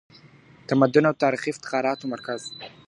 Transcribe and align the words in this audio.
تمدن 0.69 1.03
او 1.09 1.15
تاریخي 1.23 1.49
افتخاراتو 1.51 2.05
مرکز. 2.13 2.41